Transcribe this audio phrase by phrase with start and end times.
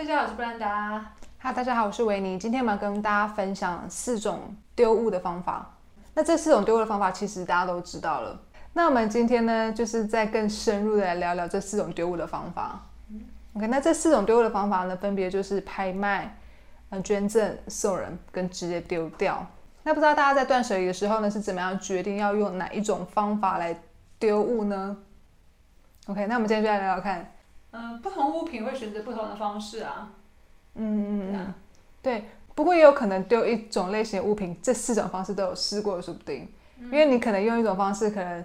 [0.00, 1.12] 大家好，我是布兰达。
[1.38, 2.38] 哈，大家好，我是维尼。
[2.38, 5.74] 今天我们要跟大家分享四种丢物的方法。
[6.14, 8.40] 那这四种丢物的方法，其实大家都知道了。
[8.72, 12.80] 那我们今天呢，就是再更深入的来聊聊这四种丢物的方法。
[13.52, 16.34] OK，那这四种丢物的方法呢，分别就是拍卖、
[17.04, 19.46] 捐赠、送人跟直接丢掉。
[19.82, 23.78] 那不知道大家在断舍离的时候呢，是怎么样决定要用哪一种方法来
[24.18, 24.96] 丢物呢
[26.06, 27.30] ？OK，那我们今天就来聊聊看。
[27.72, 30.10] 嗯，不同物品会选择不同的方式啊。
[30.74, 31.54] 嗯嗯嗯，
[32.02, 32.24] 对。
[32.52, 36.46] 不过也有可能丢一种类型的物品，这四种方式都有试过，说不定。
[36.78, 38.44] 因为你可能用一种方式，可能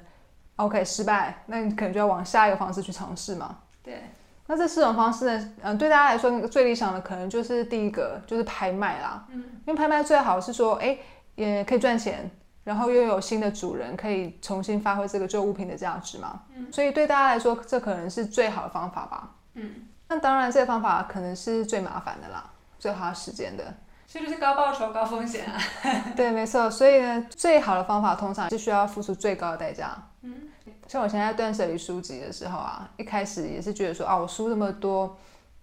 [0.58, 3.58] OK 失败，那你可能就要往下一个方式去尝试嘛。
[3.84, 4.04] 对。
[4.48, 5.54] 那这四种方式呢？
[5.64, 9.26] 嗯，对大家来说最理想的可能就是第一个，就是拍卖啦。
[9.32, 9.44] 嗯。
[9.66, 10.98] 因为拍卖最好是说，哎，
[11.34, 12.30] 也可以赚钱，
[12.66, 16.42] 然后又有新的主人，可以重新发挥这个旧物品的价值嘛。
[16.54, 16.68] 嗯。
[16.74, 19.36] 所以对大家来说，这可能是最好的方法吧。
[19.54, 19.88] 嗯。
[20.10, 23.74] 那当然，这个方法可能是最麻烦的啦，最花时间的。
[24.08, 25.60] 是不是高报酬高风险啊。
[26.16, 26.70] 对，没错。
[26.70, 29.96] 所以呢，最好的方法通常是需要付出最高的代价。
[30.22, 30.50] 嗯。
[30.88, 35.08] 像我现在断舍离书籍的时候啊，一开始也是觉得说啊，我书那么多，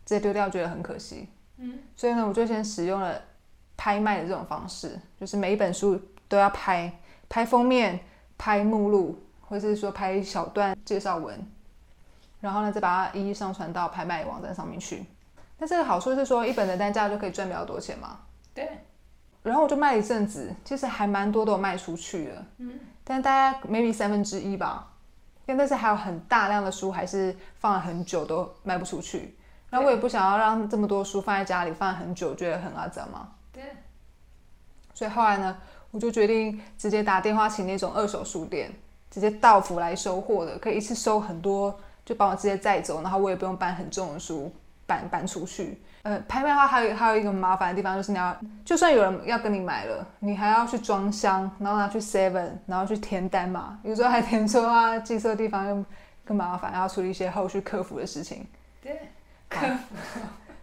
[0.04, 1.28] 直接丢掉觉得很可惜。
[1.58, 1.78] 嗯。
[1.96, 3.14] 所以呢，我就先使用了
[3.76, 6.92] 拍卖的这种方式，就是每一本书都要拍，
[7.32, 7.98] 拍封面，
[8.36, 11.50] 拍目录，或者是说拍一小段介绍文。
[12.42, 15.06] 然后呢，再把它一一上传到拍卖网站上面去。
[15.56, 18.18] 那这个好处是说，一本的单价就可以赚比较多钱嘛。
[18.52, 18.68] 对。
[19.42, 22.44] 然后我就卖了一阵子，其实还蛮多都有卖出去了。
[22.58, 22.78] 嗯。
[23.02, 24.92] 但大家 maybe 三分之一吧。
[25.46, 29.38] 因为但是还有很大量的书还是放了很久都卖不出去。
[29.70, 33.30] 那我也不想要让这么多书放在家里放很久，觉得很阿杂嘛。
[33.50, 33.64] 对。
[34.92, 35.56] 所以后来呢，
[35.92, 38.72] 我就决定直接打电话请那种二手书店，
[39.08, 41.78] 直接到府来收货的，可以一次收很多。
[42.04, 44.52] 就帮我直接载走，然后我也不用搬很重的书
[44.88, 45.80] 搬搬出去。
[46.02, 55.84] 呃，拍卖的话还有还有一个麻烦的地方，就是你要就算有人要跟你买了，你还要去装箱，然后拿去 Seven，然后去填单嘛，有时候还填错啊，寄错地方又
[56.24, 58.44] 更麻烦，要处理一些后续客服的事情。
[58.82, 58.98] 对，
[59.48, 59.96] 客服。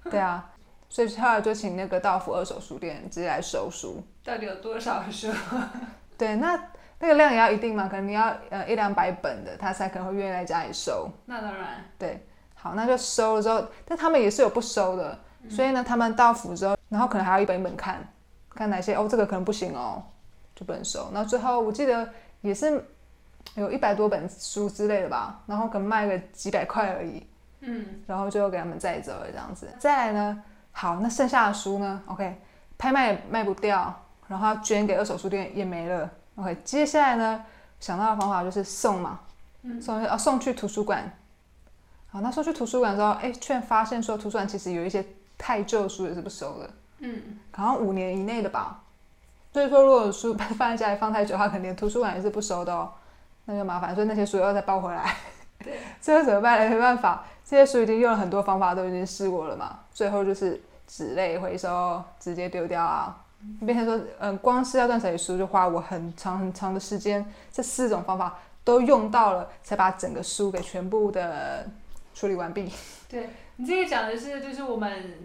[0.12, 0.46] 对啊，
[0.90, 4.04] 所以后来就请那个道府二手书店直接来收书。
[4.26, 5.32] 到底有多少书？
[6.18, 6.62] 对，那。
[7.02, 11.10] 那个量也要一定嘛，可能你要呃一两百本的，他才可能会愿意来家里收。
[11.28, 11.82] 那当然。
[11.98, 15.18] 对，好，那就收了之后，但他们也是有不收的，
[15.50, 18.06] 所以呢，他们到府之后，然后可能还要一本一本看，
[18.54, 20.04] 看哪些哦，这个可能不行哦，
[20.54, 21.10] 就不能收。
[21.14, 22.10] 那最后我记得
[22.42, 22.84] 也是
[23.56, 27.26] 有一百多本书之类的吧，然后可能卖个几百块而已。
[27.62, 28.02] 嗯。
[28.08, 29.70] 然后最后给他们载走了这样子。
[29.80, 32.42] 再来呢，好，那剩下的书呢？OK，
[32.78, 33.94] 拍卖也卖不掉，
[34.28, 36.10] 然后捐给二手书店也没了。
[36.36, 37.44] OK，接下来呢，
[37.80, 39.20] 想到的方法就是送嘛，
[39.82, 41.12] 送啊送去图书馆。
[42.12, 45.06] 好，那送去图书馆之后，哎，却发现说图书馆其实有一些
[45.38, 46.70] 太旧书也是不收的。
[47.00, 48.82] 嗯，好像五年以内的吧。
[49.52, 52.92] 所以说，如果书 放在家里放太久的话，肯定图书馆也是不收的哦。
[53.46, 55.16] 那就麻烦，所以那些书要再抱回来。
[55.64, 56.70] 对， 最后怎么办呢？
[56.70, 59.80] 没办法，这些书已经用了很多方法，都已经试过了嘛。
[59.92, 63.26] 最后就是纸类回收，直接丢掉啊。
[63.66, 71.66] 变成说，嗯，光是要断舍离书就花我很长很长的时间，这四种方法都用到了，才把整个书给全部的
[72.14, 72.72] 处理完毕。
[73.08, 75.16] 对你这个讲的是，就是我们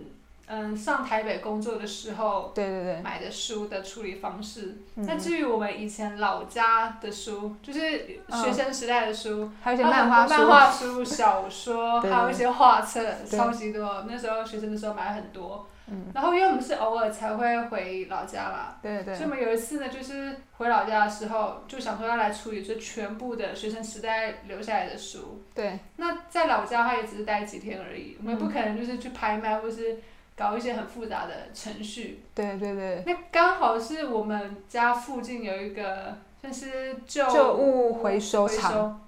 [0.46, 4.76] 嗯上台北工作的时候，对对对，买的书的处理方式。
[4.94, 14.04] 那至于我们以前老家的书，就是学生时代的书，还有一些漫画漫画书、小说， 还有一些画册，超级多。
[14.08, 15.66] 那时候学生的时候买很多。
[16.14, 25.44] 然后因为我们是偶尔才会回老家啦，对对，所以我们有一次呢，就是回老家的时候，就想说要来处理这全部的学生时代留下来的书。
[25.54, 25.78] 对。
[25.96, 29.98] 那在老家，他也只是待几天而已，我们不可能就是去拍卖或是
[30.36, 32.24] 搞一些很复杂的程序。
[32.34, 33.02] 对对对。
[33.06, 39.00] 那刚好是我们家附近有一个算是旧旧物回收厂。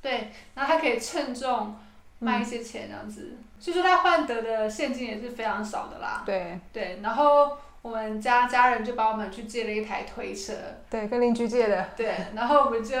[0.00, 1.74] 对，然后他可以称重
[2.20, 3.36] 卖一些钱这样子。
[3.58, 6.22] 所以说他换得的现金也是非常少的啦。
[6.24, 6.58] 对。
[6.72, 10.52] 对，然后我们家家人就帮我们去借了一台推车。
[10.88, 11.88] 对，跟邻居借的。
[11.96, 12.96] 对，然后我们就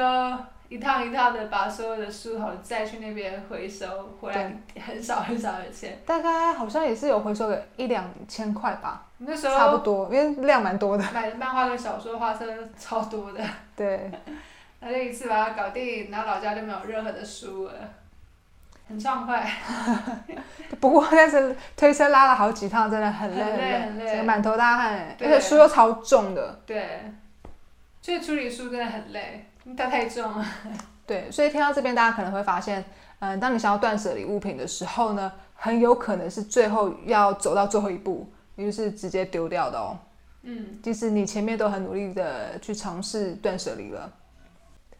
[0.68, 3.86] 一趟一趟的把所有的书好再去那边回收
[4.20, 4.52] 回来，
[4.86, 5.98] 很少很少的钱。
[6.04, 9.06] 大概好像也是有回收个一两千块吧。
[9.18, 9.56] 那时候。
[9.56, 11.04] 差不多，因为量蛮多的。
[11.12, 12.46] 买的漫画跟小说画册
[12.78, 13.42] 超多的。
[13.74, 14.10] 对。
[14.80, 17.72] 那就一次把它搞定，然后老家就没有任何的书了。
[18.88, 19.46] 很畅快，
[20.80, 26.60] 不过但是推车拉了好几趟，真的很累很累很累，满头大汗，而且书又超重的。
[26.64, 27.02] 对，
[28.00, 29.44] 所以处理书真的很累，
[29.76, 30.44] 它太重了。
[31.06, 32.84] 对，所以听到这边，大家可能会发现，
[33.20, 39.98] 嗯，当你想要断舍离物品的时候呢，很有可能是最后要走到最后一步，也就是直接丢掉的哦。
[40.42, 44.12] 嗯，即使你前面都很努力的去尝试断舍离了，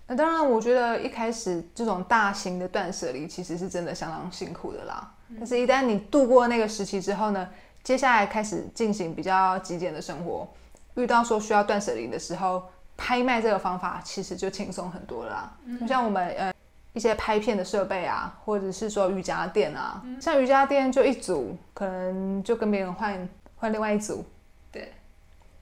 [0.07, 5.15] 那当然，我觉得一开始这种大型的断舍离其实是真的相当辛苦的啦。
[5.37, 7.49] 但是，一旦你度过那个时期之后呢，
[7.83, 10.49] 接下来开始进行比较极简的生活，
[10.95, 12.63] 遇到说需要断舍离的时候，
[12.99, 15.53] 拍卖这个方法其实就轻松很多了啦。
[15.81, 16.53] 就像我们呃
[16.93, 24.27] 一些拍片的设备啊，或者是说瑜伽垫啊，像瑜伽垫就一组，可能就跟别人换换另外一组。
[24.73, 24.93] 对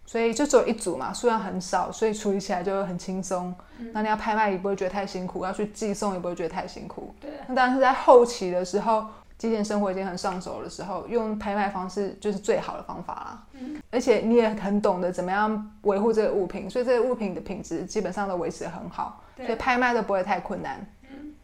[0.06, 3.54] 所以就只有一组嘛，数量很少，所以处理起来就很轻松。
[3.92, 7.14] 那你要拍卖也不会觉得太辛苦，要去寄送也不会觉得太辛苦。
[7.20, 7.30] 对。
[7.48, 9.04] 那当然是在后期的时候，
[9.36, 13.44] 极简生活已经很上手的时候，用拍卖方式就是最好的方法啦。
[13.52, 13.75] 嗯。
[13.90, 20.86] 而且你也很懂得怎么样维护这个物品，所以这个物品的品质基本上都维持得很好，所以拍卖都不会太困难。
[21.10, 21.34] 嗯。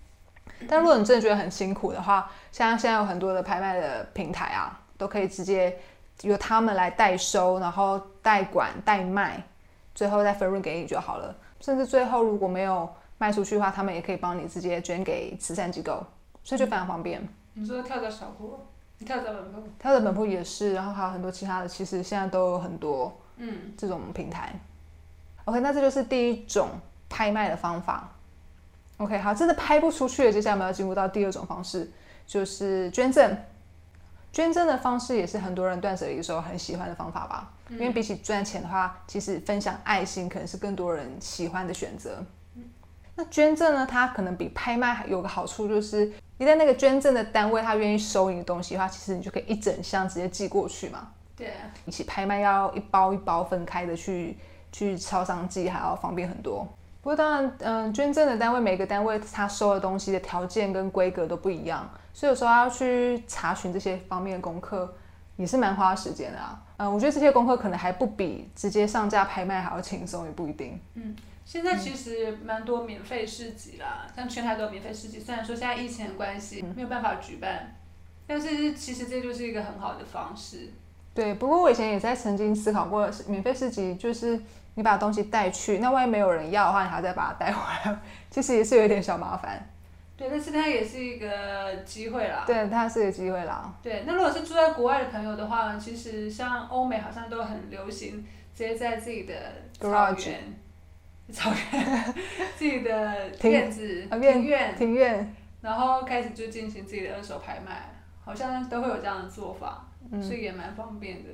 [0.68, 5.78] 但如果你真的觉得很辛苦的话，像现在有很多的拍卖的平台啊，都可以直接。
[6.20, 9.42] 由他们来代收，然后代管、代卖，
[9.92, 11.34] 最后再分润给你就好了。
[11.58, 16.04] 甚至最后如果没有卖出去的话，他们也可以帮你直接捐给慈善机构，
[16.44, 17.26] 所以就非常方便。
[17.54, 18.60] 你说跳蚤小铺，
[19.04, 24.52] 跳蚤本铺，跳蚤本铺也是，然后还有很多其他的，其实现在都有很多，嗯，这种平台。
[25.44, 26.68] OK，那这就是第一种
[27.08, 28.08] 拍卖的方法。
[28.98, 31.90] OK，好，真的拍不出去了，接下来我们要进入到第二种方式，
[32.26, 33.36] 就是捐赠。
[34.32, 42.24] 捐赠的方式也是很多人断舍离的时候很喜欢的方法吧，因为比起赚钱的话，其实分享爱心可能是更多人喜欢的选择。
[43.14, 46.10] 那捐赠呢，它可能比拍卖有个好处，就是
[46.42, 51.06] 一旦那个捐赠的单位他愿意收你的东西的话，其实你就可以一整箱直接寄过去嘛。
[51.36, 51.52] 对，
[51.86, 54.36] 一起拍卖要一包一包分开的去
[54.72, 56.66] 去超商寄还要方便很多。
[57.00, 61.88] 不过当然，嗯，捐赠的单位每个单位他收的东西的条件跟规格都不一样。
[62.12, 64.92] 所以有时候要去查询这些方面的功课，
[65.36, 66.62] 也是蛮花时间的啊。
[66.76, 70.80] 嗯，我觉得这些功课可能还不比直接上架拍卖还要轻松，也不一定。
[70.94, 71.14] 嗯，
[71.44, 75.20] 现在其实蛮多免费市集啦，像全台都有免费市集。
[75.20, 77.74] 虽然说现在疫情的关系没有办法举办，
[78.26, 80.72] 但是其实这就是一个很好的方式。
[81.14, 84.40] 对，不过我以前也在曾经思考过，免费市集就是
[84.74, 87.98] 你把东西带去，那万一没有人要的话，你还要再把它带回来，
[88.30, 89.68] 其实也是有点小麻烦。
[90.22, 92.44] 对，但是它也是一个机会啦。
[92.46, 93.74] 对，它是一个机会啦。
[93.82, 98.24] 对，那如果是住在国外的朋友的话，其实像欧美好像都很流行，
[98.54, 99.34] 直接在自己的
[99.80, 100.40] 草原、
[101.32, 102.14] 草原、
[102.56, 107.90] 自己的院子、庭院、庭院，然后开始就进行自己的二手拍卖，
[108.24, 109.84] 好像都会有这样的做法，
[110.22, 111.30] 所以也蛮方便的。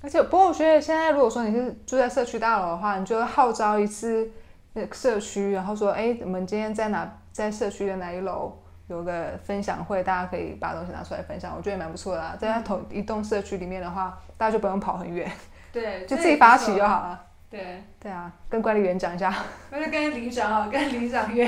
[0.00, 4.30] 而且，不过我觉得现在如果说你是住在社区大楼的话，你就号召一次
[4.92, 7.10] 社区，然后说，哎，我们今天在哪？
[7.30, 8.52] 在社区的哪一楼
[8.88, 12.36] 有个分享会，大家可以把东西拿出来分享，我觉得也蛮不错的啊。
[12.36, 15.30] 在同一栋社区里面的话，大家就不用跑很远，
[15.72, 17.24] 对， 就自己发起就好了。
[17.48, 19.32] 对，对啊，跟管理员讲一下。
[19.70, 21.46] 那就跟里长啊，跟里长约，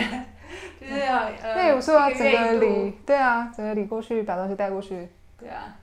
[0.81, 5.09] 就是要呃，那也不错啊，整个里，对啊，整个里过去把东西带过去。
[5.37, 5.75] 对啊。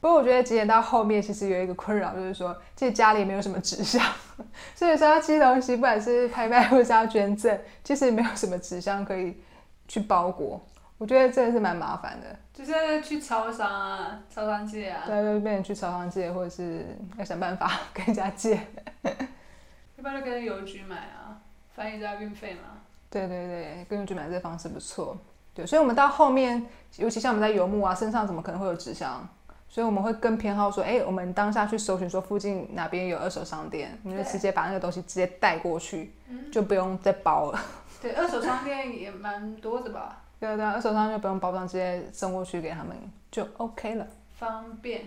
[0.00, 4.00] 不过我觉得极简到后面其实有一个困扰，就是说，其实家里没有什么纸箱，
[4.74, 9.40] 所以说要寄东西，不管是拍卖或是要捐赠，其实没有什么纸箱可以
[9.88, 10.64] 去包裹。
[10.98, 12.36] 我觉得真的是蛮麻烦的。
[12.52, 15.02] 就是去超商啊，超商借啊。
[15.06, 16.84] 对，就变成去超商借，或者是
[17.16, 18.54] 要想办法 跟人家借。
[19.96, 21.38] 一般就跟邮局买啊，
[21.74, 22.80] 翻译加运费嘛。
[23.10, 25.16] 对对对，跟邮局买这方式不错。
[25.54, 29.28] 对，所以我们到后面，尤其像我们在游牧啊，身上怎么可能会有纸箱？
[29.68, 36.12] 所以我们会更偏好说，哎，我们当下去搜寻说附近哪边有二手商店，我们就直接把那个东西直接带过去，
[36.50, 37.60] 就不用再包了。
[38.00, 40.22] 对，二手商店也蛮多的吧？
[40.40, 42.96] 对对，二手商就不用包装，直接送过去给他们
[43.30, 44.06] 就 OK 了，
[44.36, 45.02] 方便。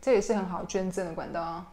[0.00, 1.66] 这也是很好捐赠的管道啊。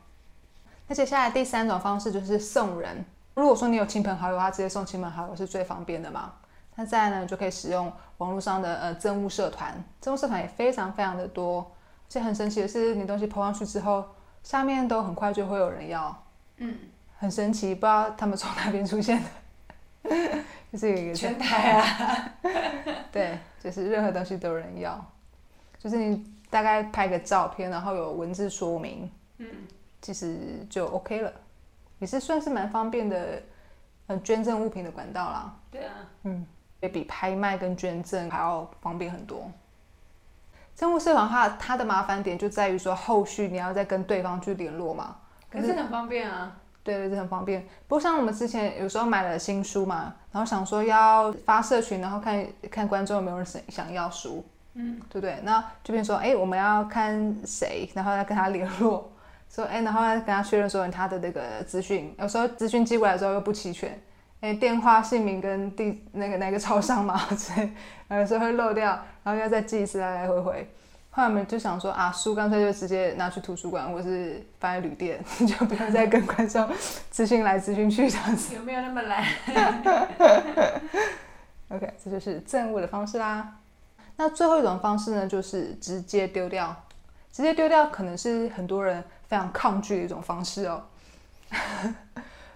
[0.87, 3.05] 那接下来第三种方式就是送人。
[3.35, 6.33] 如果说你有亲朋好友，他直接送亲朋好友是最方便的嘛。
[6.75, 11.69] 那再来呢，就可以使用网络上的呃赠物社团，赠物社团也非常非常的多。
[12.13, 14.05] 且很神奇的是，你东西抛上去之后，
[14.43, 16.23] 下面都很快就会有人要。
[16.57, 16.77] 嗯，
[17.17, 19.19] 很神奇，不知道他们从哪边出现
[20.03, 20.09] 的，
[20.71, 22.33] 就是一个全台啊。
[23.11, 25.03] 对，就是任何东西都有人要，
[25.79, 29.47] 就是你大概拍个照片，然后有文字说明，嗯，
[29.99, 30.37] 其实
[30.69, 31.33] 就 OK 了，
[31.97, 33.41] 也是算是蛮方便的，
[34.05, 35.55] 嗯，捐赠物品的管道啦。
[35.71, 35.93] 对啊，
[36.25, 36.45] 嗯，
[36.79, 39.49] 也比拍卖跟捐赠还要方便很多。
[40.83, 45.15] 政务社团的话，它的麻烦点就在于说，后续你要再跟对方去联络嘛。
[45.49, 46.57] 可是很方便啊。
[46.83, 47.61] 对对，这很方便。
[47.87, 55.39] 不过像我们之前有时候买了新书嘛，然后想说要发社群，然后看看观众有没有人想想要书，嗯，对不对？
[55.43, 59.09] 那就变成说，哎，我们要看谁，然后要跟他联络，
[59.49, 63.97] 说，哎，然后要跟他确认说他的那个资讯，有时候资讯寄过来的时候又不齐全，
[64.43, 67.69] 哎，电话、姓名跟地那个哪个超商嘛， 所以
[68.09, 68.89] 有时候会漏掉，
[69.23, 70.69] 然后要再记一次来来回回。
[71.11, 76.69] 后来我们就想说啊，书干脆就直接拿去图书馆，或是放在旅店， 就不用再跟观众
[77.09, 78.53] 咨询来咨询去这样子。
[78.53, 79.25] 有没有那么懒？
[81.69, 83.59] OK，这就是赠物的方式啦。
[84.17, 86.75] 那最后一种方式呢，就是直接丢掉。
[87.31, 90.83] 直接丢掉可能是很多人非常抗拒的一种方式哦。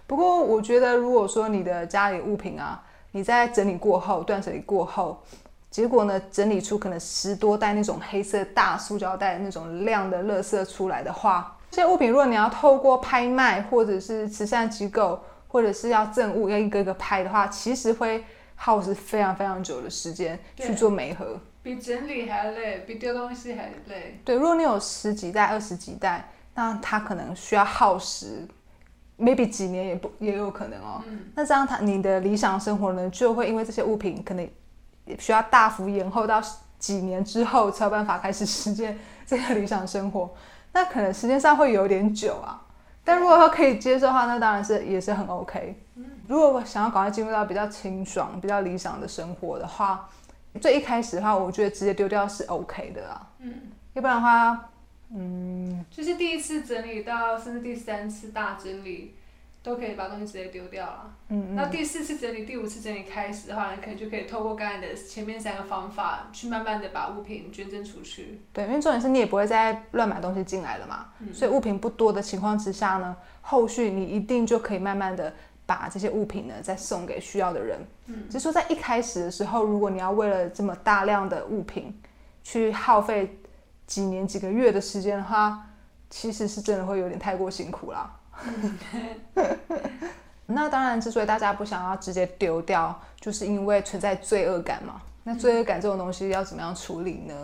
[0.08, 5.22] 不过我觉得，如果说你的家里物品啊，你在整理过后、断舍离过后。
[5.70, 18.24] 结果呢，整理出可能十多袋那种黑色大塑胶袋那种亮的垃圾出来的话，这些物品如果你要透过拍卖或者是慈善机构，或者是要赠物要一个个拍的话，其实会
[18.56, 24.18] 耗时非常非常久的时间去做媒合，比整理还累，比丢东西还累。
[24.24, 28.48] 对，如果你有十几袋、二十几袋，那它可能需要耗时
[29.18, 31.02] ，maybe 几年也不也有可能哦。
[31.06, 31.26] 嗯。
[31.34, 34.48] 那这样，他你的理想生活呢，就会因为这些物品可能。
[35.18, 36.38] 需要大幅延后到
[36.78, 40.28] 几年之后才有办法开始实现这个理想生活，
[40.74, 42.60] 那可能时间上会有点久啊。
[43.04, 45.80] 但如果他可以接受的话，那当然是也是很 OK。
[46.26, 50.06] 如果想要赶快进入到比较清爽、比较理想的生活的话，
[50.60, 53.26] 最一开始的话，我觉得直接丢掉是 OK 的啊。
[53.38, 53.54] 嗯，
[53.94, 54.68] 要不然的话，
[55.14, 59.14] 嗯，就是第一次整理到甚至第三次大整理。
[59.60, 61.14] 都可以把东西直接丢掉了。
[61.28, 61.56] 嗯嗯。
[61.56, 68.40] 那第四次整理、第五次整理开始的话，你可能就可以透过刚才的前面三个方法，去慢慢的把物品捐赠出去。
[68.52, 71.08] 对，因为重点是你也不会再乱买东西进来了嘛。
[71.18, 71.34] 嗯。
[71.34, 75.34] 所以物品不多的情况之下呢，后续你一定就可以慢慢的
[75.66, 77.78] 把这些物品呢再送给需要的人。
[78.06, 78.26] 嗯。
[78.30, 82.00] 只是说在一开始的时候，如果你要为了这么大量的物品
[82.42, 83.36] 去耗费
[83.88, 85.66] 几年几个月的时间的话，
[86.08, 88.14] 其实是真的会有点太过辛苦啦。
[90.46, 95.00] 那当然，之所以大家不想要直接丢掉，就是因为存在罪恶感嘛。
[95.24, 97.34] 那罪恶感这种东西要怎么样处理呢？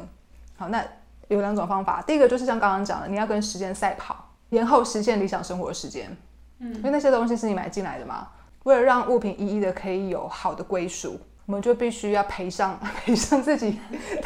[0.56, 0.82] 好，那
[1.28, 2.00] 有两种方法。
[2.06, 6.16] 第一个就是像刚刚讲的，你要跟时间赛跑，延后实现理想生活的时间。
[6.60, 8.28] 嗯，因为那些东西是你买进来的嘛。
[8.62, 13.78] 为了让物品一一的可以有好的归属，我们就必须要赔上 赔上自己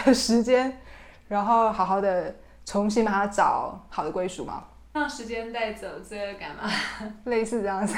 [0.04, 0.80] 的时间，
[1.28, 4.64] 然后好好的重新把它找好的归属嘛。
[4.94, 6.68] 让时间带走罪恶感嘛？
[7.24, 7.94] 类似这样子。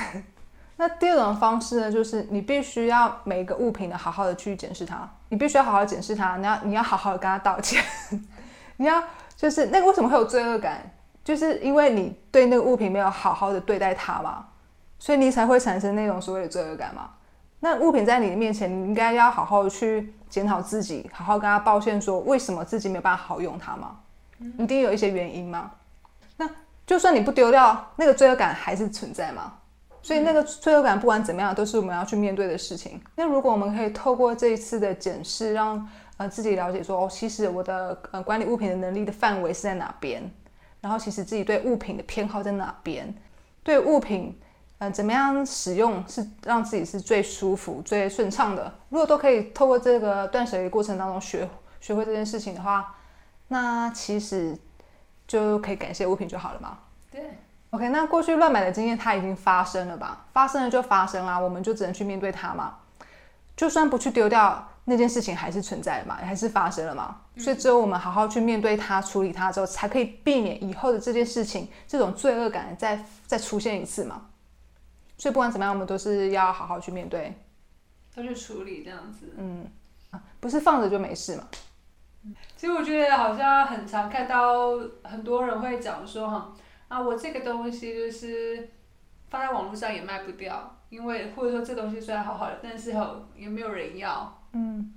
[0.77, 5.09] 那第二种方式呢，就是你必须要每一个物品呢，好好的去检视它。
[5.29, 7.83] 你必须要好好检视它，你要你要好好的跟他道歉。
[8.77, 9.03] 你要
[9.37, 10.81] 就是那个为什么会有罪恶感？
[11.23, 14.47] 就是因为你对那个物品没有好好的对待它嘛，
[14.99, 17.11] 所以你才会产生那种所谓的罪恶感嘛。
[17.61, 23.99] 那物品在你的面前，你应该要好好的去检讨自己，好好跟他抱歉说为什么自己没有办法好用它吗？
[24.57, 25.71] 一定有一些原因吗。
[26.39, 26.49] 那
[26.87, 29.53] 就算你不丢掉，那个罪恶感还是存在吗？
[30.03, 32.99] 所以那个罪恶感不管怎么样，都是我们要去面对的事情。
[33.15, 40.23] 那如果我们可以透过这一次的检视，让呃自己了解说，哦，其实我的呃管理物品的能力的范围是在哪边，
[40.81, 43.15] 然后其实自己对物品的偏好在哪边，
[43.63, 44.35] 对物品
[44.81, 48.75] 呃怎么样使用是让自己是最舒服、最顺畅的。
[48.89, 51.49] 如果都可以透过这个断舍离过程当中学
[51.81, 52.97] 学会这件事情的话，
[53.47, 54.59] 那其实。
[55.31, 56.77] 就可以感谢物品就好了嘛。
[57.09, 57.23] 对
[57.71, 60.27] ，OK，那过去乱买的经验它已经发生了吧？
[60.33, 62.79] 发生了就发生啦，我们就只能去面对它嘛。
[63.57, 67.19] 就算不去丢掉那件事情，还是存在嘛，还是发生了嘛。
[67.37, 74.23] 所以只有我们好好去面对它、处理它之后，才可以避免以后的这件事情这种罪恶感再再出现一次嘛。
[75.21, 77.35] 所以不管怎么样，我们都是要好好去面对，
[78.15, 79.35] 要去处理这样子。
[79.37, 79.71] 嗯，
[80.41, 81.47] 不是放着就没事嘛。
[82.57, 86.55] 其实我觉得好像很常看到很多人会讲说哈
[86.89, 88.71] 啊，我这个东西就是
[89.29, 94.95] 放在网络上也卖不掉，因为或者说这东西虽然好好的，但是哈也没有人要，嗯，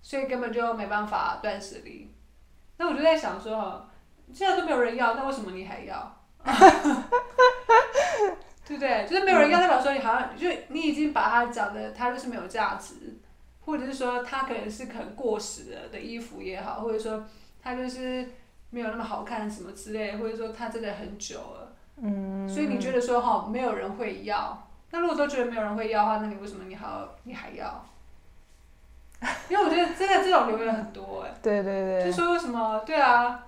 [0.00, 2.10] 所以根本就没办法断舍离。
[2.78, 3.90] 那我就在想说哈，
[4.32, 6.16] 现在都没有人要，那为什么你还要？
[8.68, 9.06] 对不对？
[9.08, 12.94] 就是没有人要，代表说你好像就你已经把它讲的，它就是没有价值。
[13.60, 17.22] 或者是说它可能是可能过时了的衣服也好，或者说
[17.62, 18.26] 它就是
[18.70, 27.84] 没有那么好看什么之类，或者说它真的很久了，嗯，所以你觉得说哈没有人会要，那如果都觉得没有人会要的话，那你为什么你还要你还要？
[29.50, 33.44] 因为我觉得真的这种留言很多哎，对对对，就说什么对啊，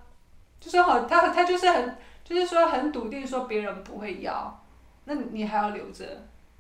[0.61, 4.62] 就说好他他就是很就是说很笃定说别人不会要，
[5.07, 6.04] 那你还要留着。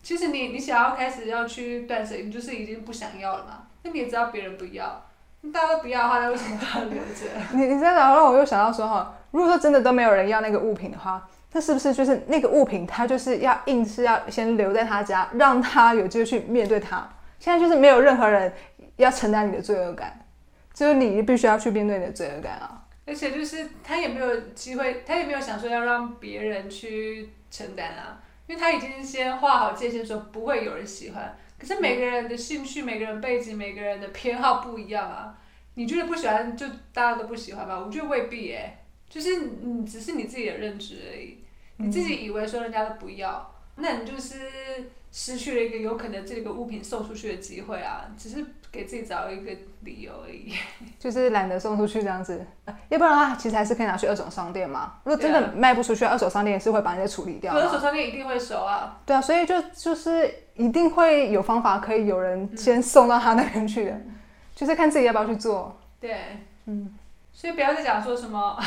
[0.02, 3.66] 其实你你想要开始要去断舍离，你就是已经不想要了嘛？
[3.82, 5.06] 那你也知道别人不要，
[5.52, 7.26] 大家都不要的话，那为什么要留着？
[7.56, 17.08] 你你这样让我又想到说哈，如果说真的都没有人要那个物品的话，那是不是就是那个物品它就是要硬是要先留在他家，让他有机会去面对他？
[17.38, 18.52] 现在就是没有任何人
[18.96, 20.26] 要承担你的罪恶感，
[20.74, 22.84] 就是你必须要去面对你的罪恶感啊。
[23.06, 31.38] 而且就是他也没有机会，他也没有想说要让别人去承担啊，因为他已经先画好界限，说不会有人喜欢。
[31.56, 35.38] 可是每个人的兴趣、每个人背景、每个人的偏好不一样啊。
[35.74, 37.78] 你觉得不喜欢，就大家都不喜欢吧？
[37.78, 38.76] 我觉得未必诶，
[39.08, 41.38] 就是你只是你自己的认知而已。
[41.76, 48.06] 你自己以为说人家都不要，那你就是失去了一个有可能这个物品送出去的机会啊。
[48.16, 49.50] 只是给自己找一个
[49.80, 50.52] 理由而已。
[50.98, 52.46] 就是懒得送出去这样子，
[52.88, 54.94] 要不然的话，其实还是可以拿去二手商店嘛。
[55.04, 57.52] 如果真的卖不出去，二手商店也是会把那些处理掉。
[57.54, 59.00] 二手商店一定会收啊。
[59.04, 64.00] 对啊，所以就就是一定会有方法可以有人先送到他那边去的。
[64.54, 65.80] 就是看自己要不要去做。
[65.98, 66.94] 对，嗯，
[67.32, 68.62] 所以不要再讲说什么，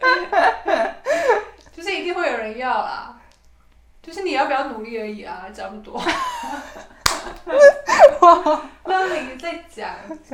[1.72, 3.18] 就是一定会有人要啦，
[4.06, 6.00] 就是你要不要努力而已啊，这么多。
[8.84, 9.90] 那你在讲，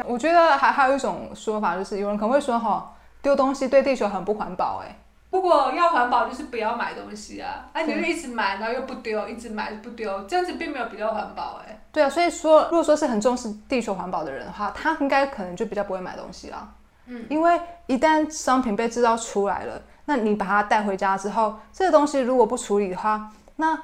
[0.06, 4.94] 我觉得还还有一种说法，就是有人可能会说哈，丢东西对地球很不环保，哎。
[5.30, 7.64] 不过要环保，就是不要买东西啊！
[7.72, 11.80] 啊，你就一直买，然后又不丢，一直买不丢，这样子并没有比较环保哎。
[11.90, 16.68] 对啊，所以说，如果说是很重视地球环保的人的话，他应该可能就比较不会买东西啦。
[17.06, 23.78] 嗯，因为一旦商品被制造出来了，那你把它带回家之后，这个东西如果不处理的话，那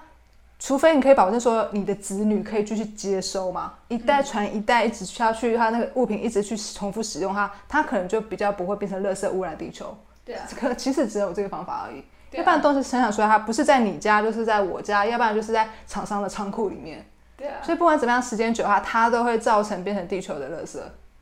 [0.58, 9.96] 除非你可以保证说你的子女可以继续接收嘛，一代传一代一直下去，它那个物品一直去重复使用它，它可能就比较不会变成垃圾污染地球。
[10.24, 12.04] 对啊，可其实只有这个方法而已。
[12.32, 17.06] 要不然东西生产出来，它不是在你家，就是在我家，要不然就是在厂商的仓库里面。
[17.36, 17.56] 对啊。
[17.62, 20.78] 所以不管怎么样，时间久的话，它都会造成变成地球的垃圾。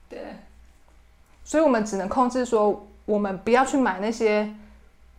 [0.09, 0.19] 对。
[1.45, 4.52] 所以我们只能控制说，我们不要去买那些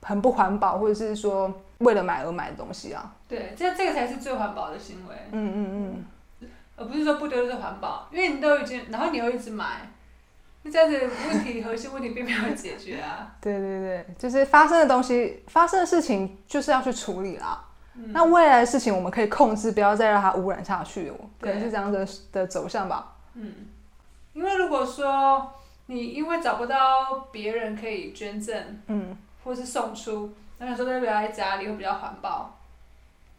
[0.01, 3.13] 很不环保，或者是说为了买而买的东西啊。
[3.27, 5.15] 对，这这个才是最环保的行为。
[5.31, 5.67] 嗯嗯
[6.41, 6.49] 嗯。
[6.75, 9.89] 而不是说不丢是环保，因为你都已经，然后你又一直买。
[10.61, 13.35] 那这样子问题核心问题并没有解决啊！
[13.41, 17.63] 对对对，就是发生的东西，发生的事情就是要去处理啦。
[18.09, 21.11] 那未来的事情我们可以控制，不要再让它污染下去，
[21.41, 23.15] 可能是这样的的走向吧。
[23.33, 23.51] 嗯，
[24.33, 25.51] 因为如果说
[25.87, 32.53] 你因为找不到别人可以捐赠，嗯，或是送出，那时候留在家里会比较环保。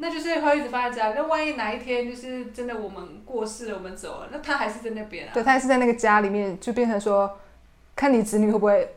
[0.01, 1.15] 那就是会一直放在家里。
[1.17, 5.31] 那万一哪一天就是真的我们过世了，我们走了，那他还是在那边啊？
[5.35, 7.37] 对，他还是在那个家里面，就变成说，
[7.97, 8.95] 看你子女会不会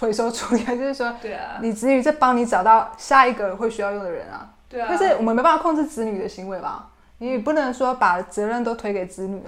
[0.00, 4.52] 回收处理， 就是说，对啊，你子女在帮你找到下一个会需要用的人啊。
[4.68, 4.86] 对啊。
[4.90, 6.90] 但是我们没办法控制子女的行为吧？
[7.16, 9.42] 你不能说把责任都推给子女，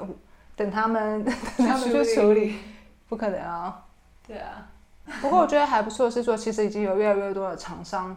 [0.57, 1.23] 等他们
[1.59, 2.59] 等他们去处理，
[3.11, 3.83] 不可能啊。
[4.27, 4.67] 对啊。
[5.23, 8.17] 不过我觉得还不错，是说其实已经有越来越多的厂商。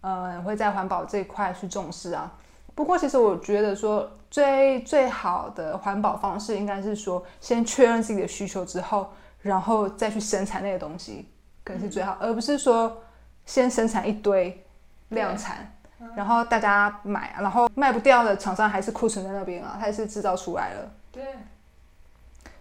[0.00, 2.32] 呃，会在环保这一块去重视啊。
[2.72, 11.28] 不过，其实我觉得说最最好的环保方式，应该是说先确认自己的需求之后，然后再去生产那个东西，
[11.64, 13.02] 可能是最好，而不是说
[13.44, 14.64] 先生产一堆
[15.08, 15.68] 量产，
[16.14, 20.88] 然后大家买，然后卖不掉的厂商还是库存在那边啊，它也是制造出来了。
[21.10, 21.24] 对。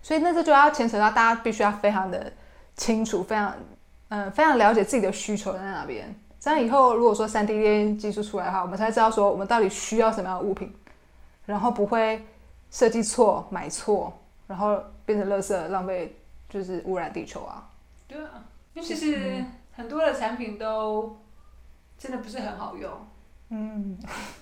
[0.02, 2.34] 所以那这就要牵扯到大家必须要非常的
[2.78, 3.54] 清楚，非常
[4.10, 6.16] 嗯，非常了解自己的需求在哪边。
[6.40, 10.74] 这样以后，如果说三 D 打印技术出来的话，我们才知道说我们到底需要什么样的物品，
[11.46, 12.26] 然后不会
[12.72, 16.16] 设计错、买错，然后变成垃圾，浪费
[16.48, 17.68] 就是污染地球啊。
[18.08, 19.44] 对啊，因为其实
[19.76, 21.18] 很多的产品都
[21.98, 22.90] 真的不是很好用，
[23.50, 23.98] 嗯，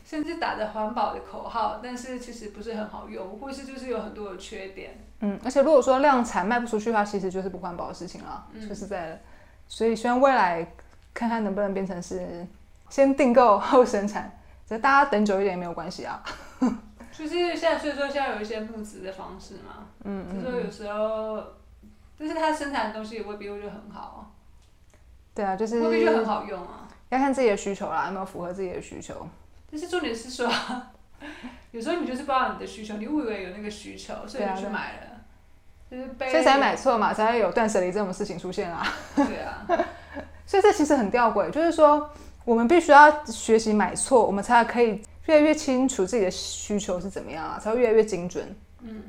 [0.06, 4.98] 甚至打着环保的口号，但是其实不是很好用，或是就是有很多的缺点。
[5.20, 8.48] 嗯，而且如果说量产卖不出去的话，其实就是不环保的事情了。
[8.60, 9.20] 说实在的，
[9.68, 10.68] 所以希望未来。
[11.18, 12.46] 看看能不能变成是
[12.90, 14.38] 先订购后生产，
[14.68, 16.22] 这大家等久一点也没有关系啊。
[17.14, 21.42] 就是现在，所以说现在有一些募资的方式嘛，嗯嗯，就说有时候，
[22.20, 24.30] 但是它生产的东西也未必就很好。
[25.34, 26.85] 对啊，就是未必就很好用啊。
[27.10, 29.28] 要看自己的需求啦，有没有符合自己的需求。
[29.72, 30.50] 但是重点是说，
[31.72, 35.22] 有时候你就是不知道你的需求，你误以为有那个需求，所以你去买了，
[35.90, 38.86] 就是所以才买错嘛，才会有断舍离这种事情出现啊。
[39.16, 39.66] 对啊。
[40.46, 42.10] 所以这其实很吊诡，就是说
[42.44, 48.56] 我们必须要学习买错，我们才可以越来越清楚自己的需求是怎么样啊，才会越来越精准。
[48.82, 49.04] 嗯，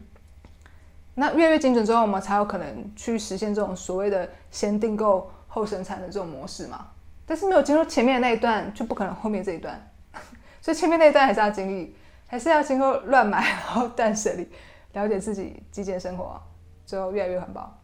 [1.14, 6.88] 那越来越精准之后，我们才有可能去实现这种所谓的先订购后生产的这种模式嘛。
[7.26, 9.90] 但是没有经过前面的那一段，就不可能后面这一段。
[10.62, 11.94] 所以前面那一段还是要经历，
[12.26, 14.48] 还是要经过乱买，然后断舍离，
[14.92, 16.40] 了解自己极简生活。
[16.86, 17.76] 最后越来越环保。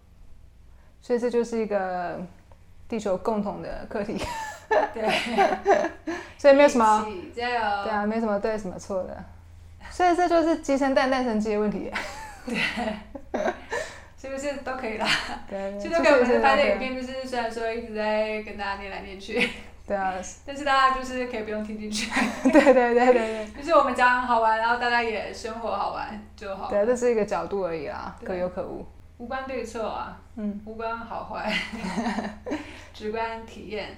[1.01, 2.21] 所以这就是一个
[2.89, 4.17] 地球共同的课题。
[4.95, 5.11] 对。
[6.39, 7.07] 所以没有什么。
[7.35, 7.85] 加油。
[7.85, 9.25] 对啊，没什么对什么错的。
[9.91, 11.93] 所以这就是鸡生蛋，蛋生鸡的问题。
[12.47, 12.59] 对。
[14.23, 15.07] 是不是都可以啦？
[15.51, 15.77] 对。
[15.83, 16.13] 其实都可以。
[16.13, 19.51] 我们拍的影片就是，虽然说一直在跟大家念来念去。
[19.85, 20.15] 对啊。
[20.47, 22.09] 但是大家就是可以不用听进去。
[22.45, 23.47] 对对对对对。
[23.59, 26.71] 就是我们讲好玩，然后大家也生活好玩就好。
[26.71, 28.87] 对，这是一个角度而已啦，可有可无。
[29.19, 31.53] 无关对错啊，嗯，无关好坏，
[32.95, 33.89] 直观体验，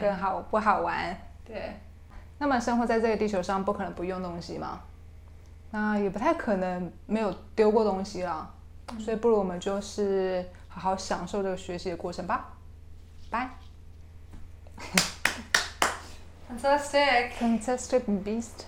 [0.00, 1.14] 更好不好玩？
[1.44, 1.78] 对。
[2.38, 4.80] 那么生活在这个地球上，不可能不用东西嘛？
[5.72, 8.50] 那也不太可能没有丢过东西啦。
[8.98, 12.56] 所以不如我们就是好好享受这个学习的过程吧。
[13.30, 13.50] 拜。
[16.48, 17.32] Fantastic.
[17.38, 18.66] Fantastic beast.